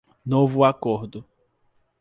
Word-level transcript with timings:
Novo 0.25 0.63
Acordo 0.65 1.23